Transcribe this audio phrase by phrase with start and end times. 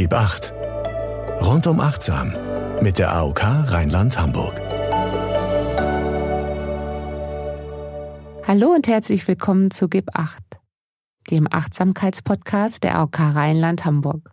[0.00, 0.54] Gib acht.
[1.42, 2.32] Rundum achtsam
[2.80, 4.58] mit der AOK Rheinland-Hamburg.
[8.48, 10.42] Hallo und herzlich willkommen zu Gib acht,
[11.30, 14.30] dem Achtsamkeitspodcast der AOK Rheinland-Hamburg.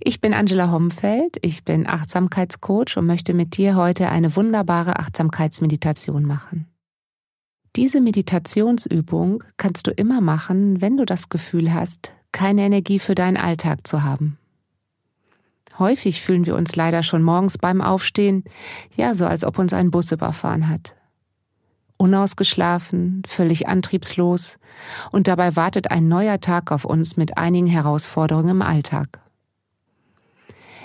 [0.00, 6.24] Ich bin Angela Homfeld, ich bin Achtsamkeitscoach und möchte mit dir heute eine wunderbare Achtsamkeitsmeditation
[6.24, 6.66] machen.
[7.76, 13.36] Diese Meditationsübung kannst du immer machen, wenn du das Gefühl hast, keine Energie für deinen
[13.36, 14.39] Alltag zu haben.
[15.80, 18.44] Häufig fühlen wir uns leider schon morgens beim Aufstehen,
[18.96, 20.94] ja, so als ob uns ein Bus überfahren hat.
[21.96, 24.58] Unausgeschlafen, völlig antriebslos,
[25.10, 29.20] und dabei wartet ein neuer Tag auf uns mit einigen Herausforderungen im Alltag.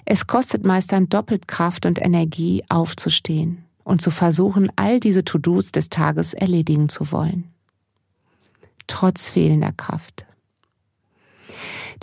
[0.06, 5.74] Es kostet meist dann doppelt Kraft und Energie, aufzustehen und zu versuchen, all diese To-Dos
[5.74, 7.52] des Tages erledigen zu wollen.
[8.88, 10.26] Trotz fehlender Kraft.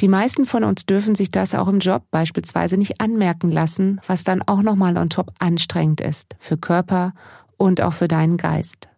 [0.01, 4.24] Die meisten von uns dürfen sich das auch im Job beispielsweise nicht anmerken lassen, was
[4.24, 7.12] dann auch nochmal on top anstrengend ist für Körper
[7.56, 8.89] und auch für deinen Geist.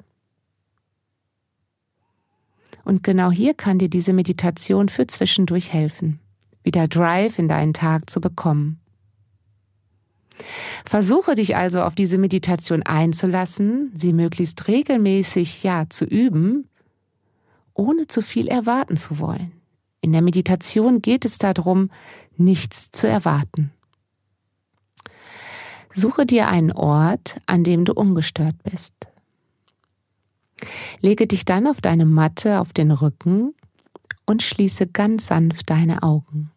[2.84, 6.20] Und genau hier kann dir diese Meditation für zwischendurch helfen,
[6.62, 8.80] wieder Drive in deinen Tag zu bekommen.
[10.84, 16.68] Versuche dich also auf diese Meditation einzulassen, sie möglichst regelmäßig ja zu üben,
[17.72, 19.52] ohne zu viel erwarten zu wollen.
[20.04, 21.90] In der Meditation geht es darum,
[22.36, 23.72] nichts zu erwarten.
[25.94, 28.92] Suche dir einen Ort, an dem du ungestört bist.
[31.00, 33.54] Lege dich dann auf deine Matte auf den Rücken
[34.26, 36.50] und schließe ganz sanft deine Augen.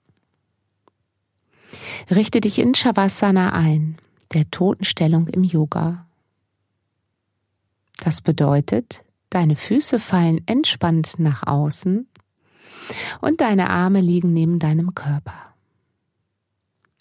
[2.12, 3.96] Richte dich in Shavasana ein,
[4.34, 6.06] der Totenstellung im Yoga.
[8.00, 12.10] Das bedeutet, deine Füße fallen entspannt nach außen
[13.22, 15.54] und deine Arme liegen neben deinem Körper.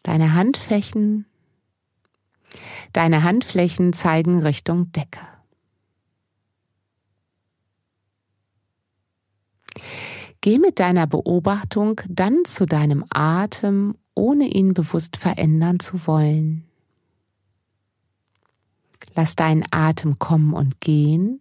[0.03, 1.27] Deine Handflächen,
[2.93, 5.21] deine Handflächen zeigen Richtung Decke.
[10.41, 16.65] Geh mit deiner Beobachtung dann zu deinem Atem, ohne ihn bewusst verändern zu wollen.
[19.17, 21.41] Lass deinen Atem kommen und gehen,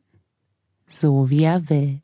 [0.87, 2.01] so wie er will.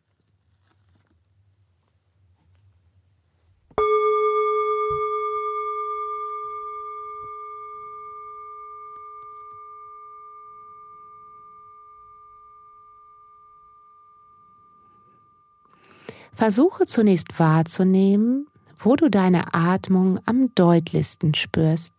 [16.41, 18.47] Versuche zunächst wahrzunehmen,
[18.79, 21.93] wo du deine Atmung am deutlichsten spürst.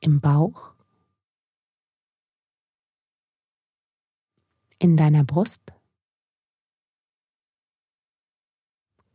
[0.00, 0.72] Im Bauch,
[4.80, 5.62] in deiner Brust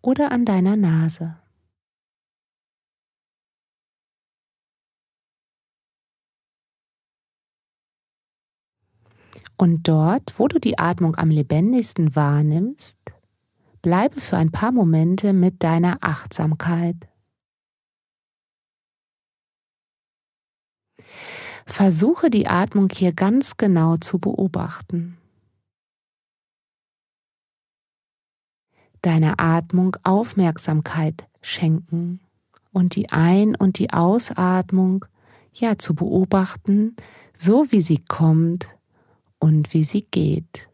[0.02, 1.38] oder an deiner Nase.
[9.60, 12.98] Und dort, wo du die Atmung am lebendigsten wahrnimmst,
[13.82, 16.96] bleibe für ein paar Momente mit deiner Achtsamkeit.
[21.66, 25.18] Versuche die Atmung hier ganz genau zu beobachten.
[29.02, 32.22] Deiner Atmung Aufmerksamkeit schenken
[32.72, 35.04] und die Ein- und die Ausatmung
[35.54, 36.96] ja zu beobachten,
[37.36, 38.70] so wie sie kommt
[39.40, 40.70] und wie sie geht.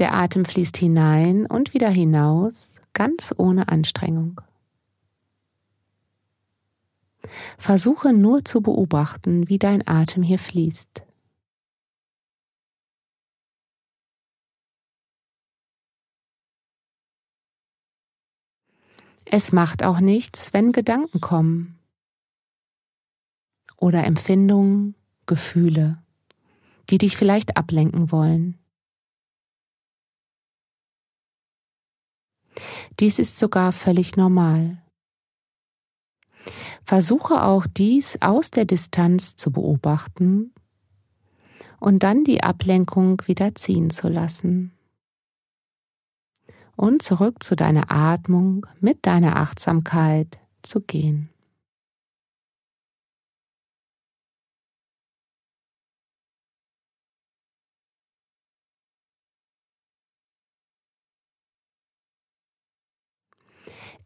[0.00, 4.40] Der Atem fließt hinein und wieder hinaus, ganz ohne Anstrengung.
[7.58, 11.02] Versuche nur zu beobachten, wie dein Atem hier fließt.
[19.24, 21.78] Es macht auch nichts, wenn Gedanken kommen
[23.76, 24.94] oder Empfindungen,
[25.26, 26.02] Gefühle,
[26.90, 28.58] die dich vielleicht ablenken wollen.
[33.00, 34.83] Dies ist sogar völlig normal.
[36.84, 40.52] Versuche auch dies aus der Distanz zu beobachten
[41.80, 44.72] und dann die Ablenkung wieder ziehen zu lassen.
[46.76, 51.30] Und zurück zu deiner Atmung mit deiner Achtsamkeit zu gehen.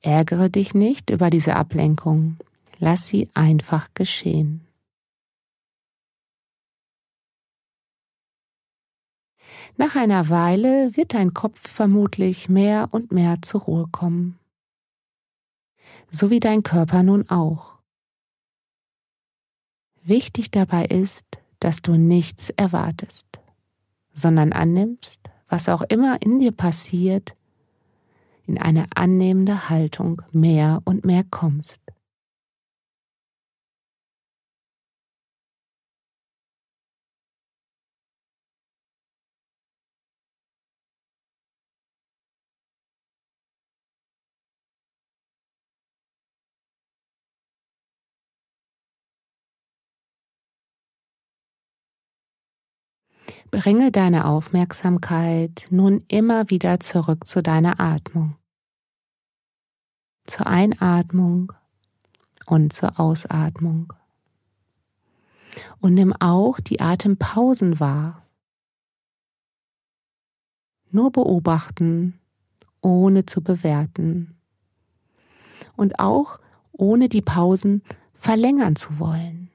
[0.01, 2.37] Ärgere dich nicht über diese Ablenkung.
[2.79, 4.67] Lass sie einfach geschehen.
[9.77, 14.39] Nach einer Weile wird dein Kopf vermutlich mehr und mehr zur Ruhe kommen.
[16.11, 17.75] So wie dein Körper nun auch.
[20.03, 21.27] Wichtig dabei ist,
[21.61, 23.27] dass du nichts erwartest,
[24.13, 27.37] sondern annimmst, was auch immer in dir passiert,
[28.47, 31.81] in eine annehmende Haltung mehr und mehr kommst.
[53.51, 58.37] Bringe deine Aufmerksamkeit nun immer wieder zurück zu deiner Atmung.
[60.27, 61.55] Zur Einatmung
[62.45, 63.95] und zur Ausatmung.
[65.81, 68.27] Und nimm auch die Atempausen wahr.
[70.91, 72.21] Nur beobachten,
[72.83, 74.37] ohne zu bewerten.
[75.75, 76.39] Und auch
[76.73, 79.51] ohne die Pausen verlängern zu wollen.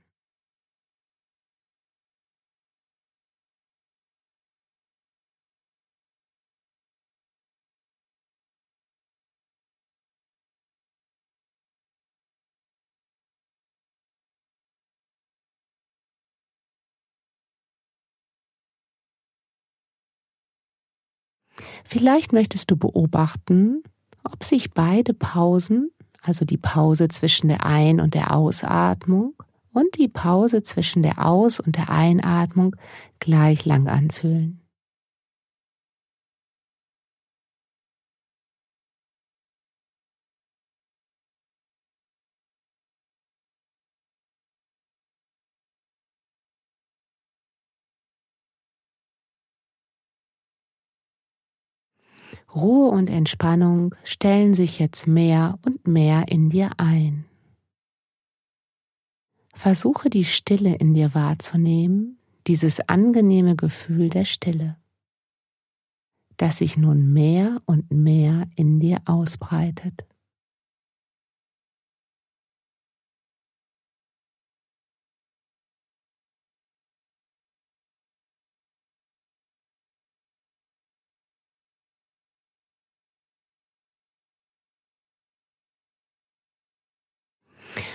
[21.84, 23.84] Vielleicht möchtest du beobachten,
[24.24, 25.92] ob sich beide Pausen,
[26.22, 29.36] also die Pause zwischen der Ein- und der Ausatmung
[29.74, 32.76] und die Pause zwischen der Aus- und der Einatmung
[33.20, 34.63] gleich lang anfühlen.
[52.56, 57.26] Ruhe und Entspannung stellen sich jetzt mehr und mehr in dir ein.
[59.56, 62.18] Versuche die Stille in dir wahrzunehmen,
[62.48, 64.78] dieses angenehme Gefühl der Stille,
[66.38, 70.06] das sich nun mehr und mehr in dir ausbreitet.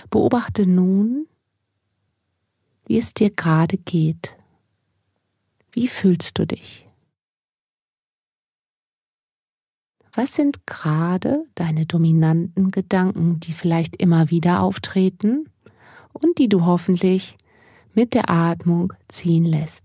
[0.09, 1.27] Beobachte nun,
[2.85, 4.33] wie es dir gerade geht.
[5.71, 6.87] Wie fühlst du dich?
[10.13, 15.47] Was sind gerade deine dominanten Gedanken, die vielleicht immer wieder auftreten
[16.13, 17.37] und die du hoffentlich
[17.93, 19.83] mit der Atmung ziehen lässt?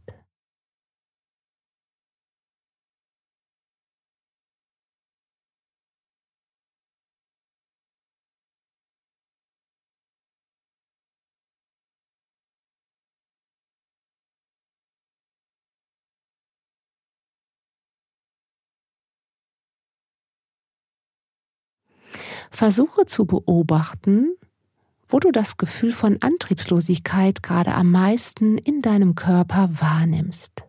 [22.54, 24.36] Versuche zu beobachten,
[25.08, 30.62] wo du das Gefühl von Antriebslosigkeit gerade am meisten in deinem Körper wahrnimmst.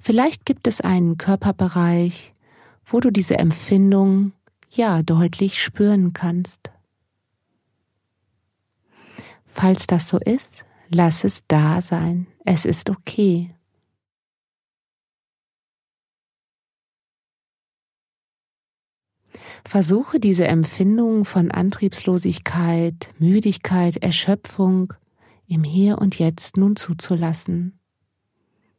[0.00, 2.32] Vielleicht gibt es einen Körperbereich,
[2.86, 4.32] wo du diese Empfindung
[4.70, 6.70] ja deutlich spüren kannst.
[9.44, 12.26] Falls das so ist, lass es da sein.
[12.46, 13.54] Es ist okay.
[19.66, 24.92] Versuche diese Empfindung von Antriebslosigkeit, Müdigkeit, Erschöpfung
[25.46, 27.78] im Hier und Jetzt nun zuzulassen.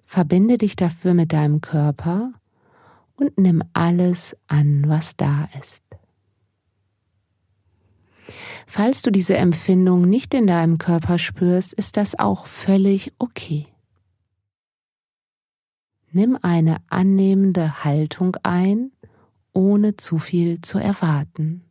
[0.06, 2.34] Verbinde dich dafür mit deinem Körper
[3.16, 5.82] und nimm alles an, was da ist.
[8.68, 13.68] Falls du diese Empfindung nicht in deinem Körper spürst, ist das auch völlig okay.
[16.12, 18.92] Nimm eine annehmende Haltung ein
[19.56, 21.64] ohne zu viel zu erwarten.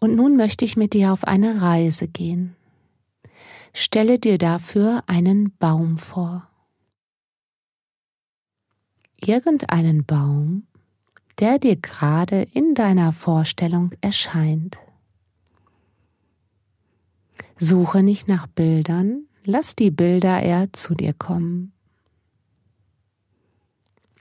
[0.00, 2.56] Und nun möchte ich mit dir auf eine Reise gehen.
[3.72, 6.48] Stelle dir dafür einen Baum vor.
[9.16, 10.66] Irgendeinen Baum,
[11.38, 14.78] der dir gerade in deiner Vorstellung erscheint.
[17.58, 21.72] Suche nicht nach Bildern, lass die Bilder eher zu dir kommen.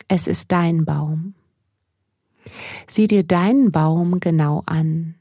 [0.08, 1.36] Es ist dein Baum.
[2.88, 5.15] Sieh dir deinen Baum genau an.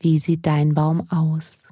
[0.00, 1.62] Wie sieht dein Baum aus?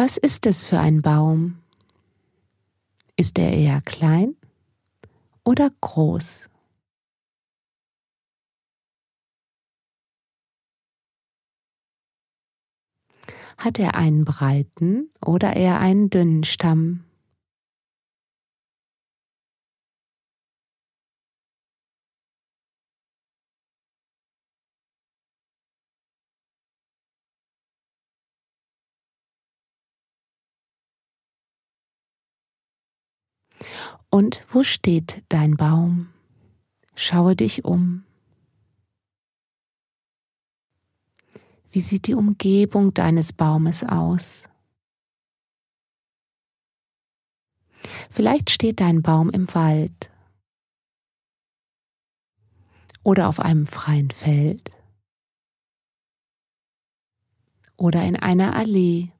[0.00, 1.58] Was ist es für ein Baum?
[3.16, 4.36] Ist er eher klein
[5.42, 6.48] oder groß?
[13.56, 17.02] Hat er einen breiten oder eher einen dünnen Stamm?
[34.10, 36.12] Und wo steht dein Baum?
[36.94, 38.04] Schaue dich um.
[41.70, 44.44] Wie sieht die Umgebung deines Baumes aus?
[48.10, 50.10] Vielleicht steht dein Baum im Wald
[53.02, 54.70] oder auf einem freien Feld
[57.76, 59.12] oder in einer Allee.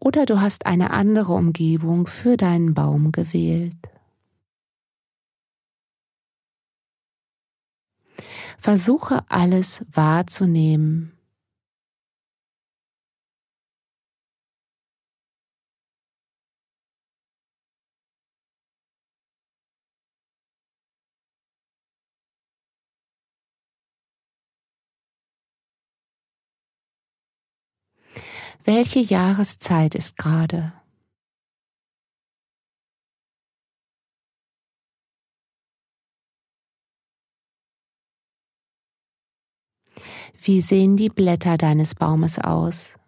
[0.00, 3.76] Oder du hast eine andere Umgebung für deinen Baum gewählt.
[8.58, 11.19] Versuche alles wahrzunehmen.
[28.64, 30.72] Welche Jahreszeit ist gerade?
[40.42, 42.99] Wie sehen die Blätter deines Baumes aus?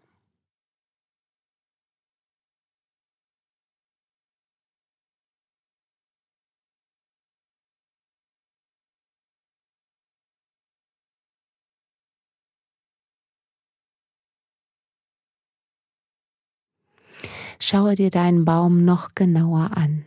[17.64, 20.04] Schaue dir deinen Baum noch genauer an.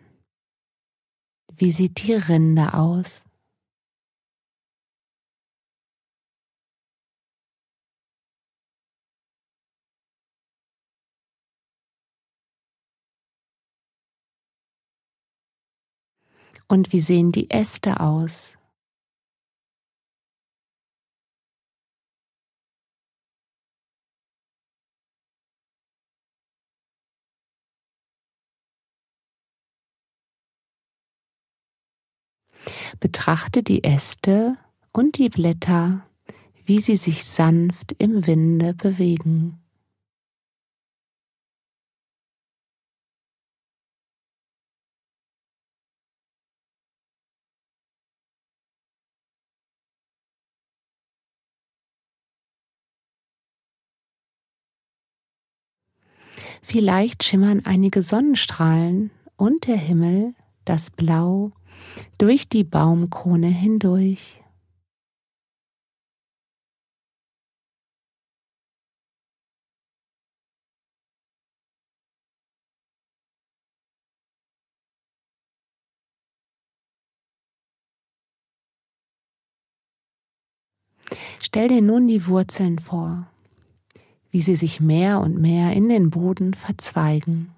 [1.55, 3.23] Wie sieht die Rinde aus?
[16.67, 18.54] Und wie sehen die Äste aus?
[32.99, 34.57] Betrachte die Äste
[34.91, 36.05] und die Blätter,
[36.65, 39.59] wie sie sich sanft im Winde bewegen.
[56.61, 60.33] Vielleicht schimmern einige Sonnenstrahlen und der Himmel,
[60.65, 61.51] das Blau,
[62.17, 64.41] durch die Baumkrone hindurch.
[81.41, 83.27] Stell dir nun die Wurzeln vor
[84.35, 87.51] wie sie sich mehr und mehr in den Boden verzweigen,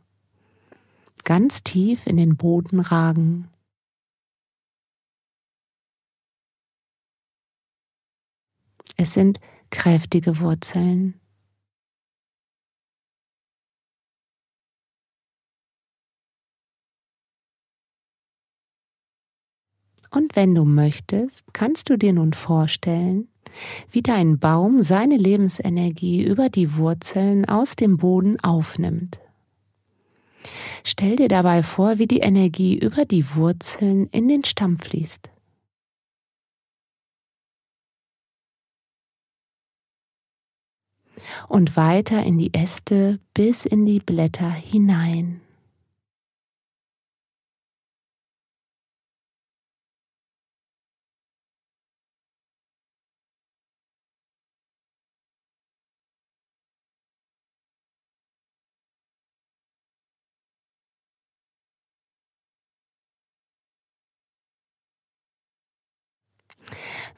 [1.24, 3.48] ganz tief in den Boden ragen.
[8.98, 9.40] Es sind
[9.70, 11.20] kräftige Wurzeln.
[20.10, 23.28] Und wenn du möchtest, kannst du dir nun vorstellen,
[23.92, 29.20] wie dein Baum seine Lebensenergie über die Wurzeln aus dem Boden aufnimmt.
[30.84, 35.30] Stell dir dabei vor, wie die Energie über die Wurzeln in den Stamm fließt.
[41.48, 45.42] Und weiter in die Äste bis in die Blätter hinein.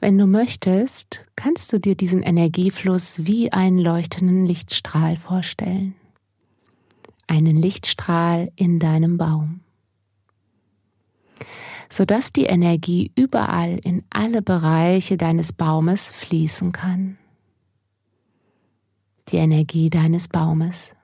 [0.00, 5.94] Wenn du möchtest, kannst du dir diesen Energiefluss wie einen leuchtenden Lichtstrahl vorstellen.
[7.26, 9.60] Einen Lichtstrahl in deinem Baum.
[11.90, 17.18] Sodass die Energie überall in alle Bereiche deines Baumes fließen kann.
[19.28, 20.94] Die Energie deines Baumes.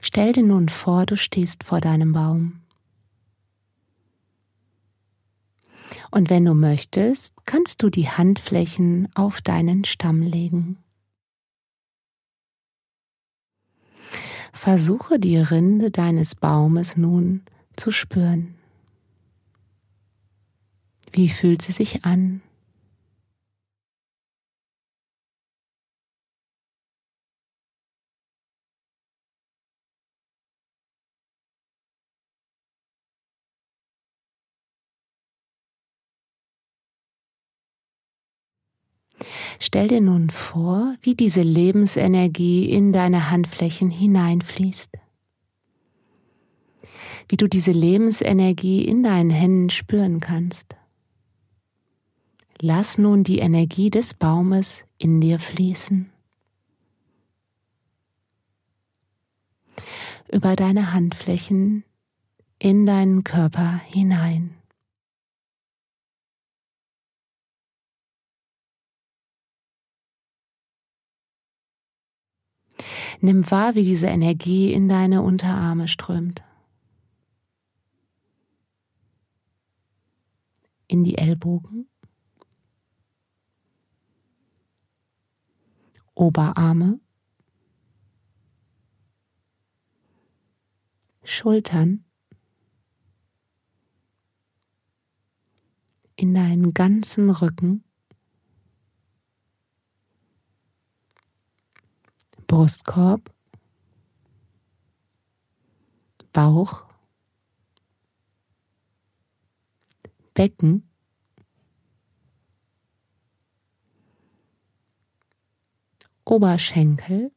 [0.00, 2.60] Stell dir nun vor, du stehst vor deinem Baum.
[6.10, 10.78] Und wenn du möchtest, kannst du die Handflächen auf deinen Stamm legen.
[14.52, 17.42] Versuche die Rinde deines Baumes nun
[17.76, 18.54] zu spüren.
[21.12, 22.42] Wie fühlt sie sich an?
[39.62, 44.92] Stell dir nun vor, wie diese Lebensenergie in deine Handflächen hineinfließt.
[47.28, 50.76] Wie du diese Lebensenergie in deinen Händen spüren kannst.
[52.58, 56.10] Lass nun die Energie des Baumes in dir fließen.
[60.32, 61.84] Über deine Handflächen
[62.58, 64.59] in deinen Körper hinein.
[73.20, 76.42] Nimm wahr, wie diese Energie in deine Unterarme strömt.
[80.86, 81.88] In die Ellbogen.
[86.14, 87.00] Oberarme.
[91.22, 92.04] Schultern.
[96.16, 97.84] In deinen ganzen Rücken.
[102.50, 103.32] Brustkorb,
[106.32, 106.84] Bauch,
[110.34, 110.82] Becken,
[116.24, 117.30] Oberschenkel,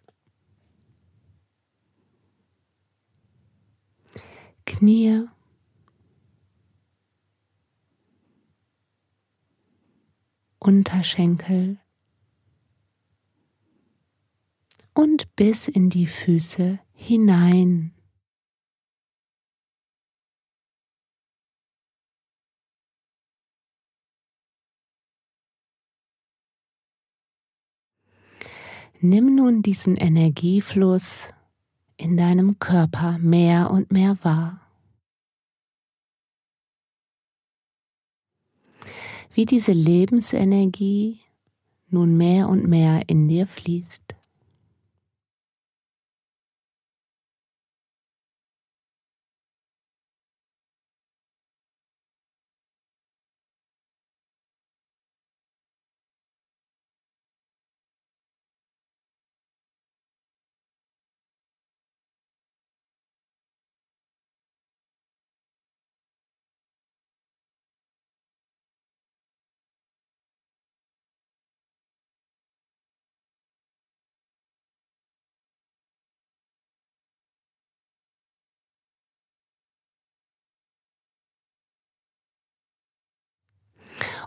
[4.66, 5.28] Knie,
[10.58, 11.83] Unterschenkel,
[14.94, 17.94] und bis in die Füße hinein.
[29.06, 31.28] Nimm nun diesen Energiefluss
[31.98, 34.62] in deinem Körper mehr und mehr wahr.
[39.34, 41.20] Wie diese Lebensenergie
[41.88, 44.03] nun mehr und mehr in dir fließt.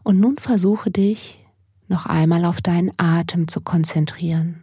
[0.07, 1.45] Und nun versuche dich
[1.89, 4.63] noch einmal auf deinen Atem zu konzentrieren.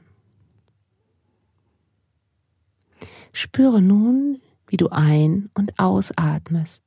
[3.33, 6.83] Spüre nun, wie du ein- und ausatmest.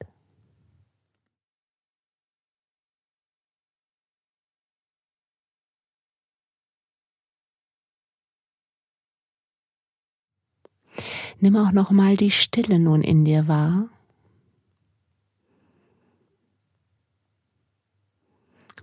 [11.41, 13.91] Nimm auch noch mal die Stille nun in dir wahr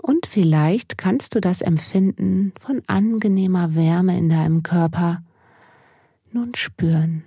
[0.06, 5.24] Und vielleicht kannst du das Empfinden von angenehmer Wärme in deinem Körper
[6.34, 7.24] nun spüren.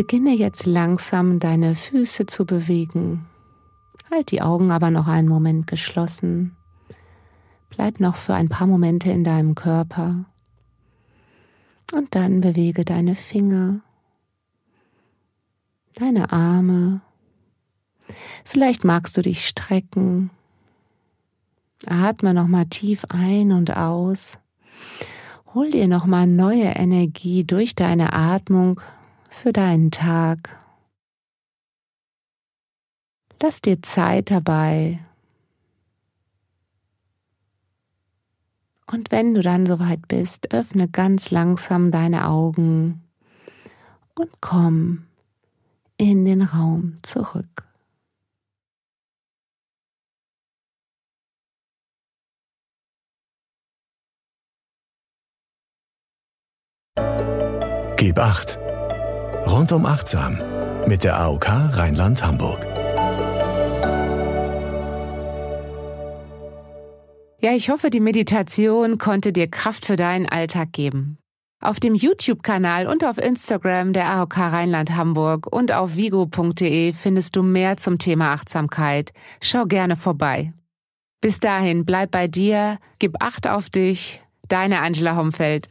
[0.00, 3.26] Beginne jetzt langsam deine Füße zu bewegen.
[4.10, 6.56] Halt die Augen aber noch einen Moment geschlossen.
[7.68, 10.24] Bleib noch für ein paar Momente in deinem Körper.
[11.92, 13.80] Und dann bewege deine Finger,
[15.96, 17.02] deine Arme.
[18.46, 20.30] Vielleicht magst du dich strecken.
[21.84, 24.38] Atme noch mal tief ein und aus.
[25.52, 28.80] Hol dir noch mal neue Energie durch deine Atmung
[29.30, 30.50] für deinen Tag.
[33.40, 35.00] Lass dir Zeit dabei.
[38.86, 43.02] Und wenn du dann soweit bist, öffne ganz langsam deine Augen
[44.16, 45.06] und komm
[45.96, 47.64] in den Raum zurück.
[57.96, 58.58] Gib acht.
[59.46, 60.38] Rundum achtsam
[60.86, 62.66] mit der AOK Rheinland-Hamburg.
[67.40, 71.18] Ja, ich hoffe, die Meditation konnte dir Kraft für deinen Alltag geben.
[71.62, 77.76] Auf dem YouTube-Kanal und auf Instagram der AOK Rheinland-Hamburg und auf vigo.de findest du mehr
[77.76, 79.12] zum Thema Achtsamkeit.
[79.40, 80.52] Schau gerne vorbei.
[81.20, 84.22] Bis dahin, bleib bei dir, gib Acht auf dich.
[84.48, 85.68] Deine Angela Homfeld.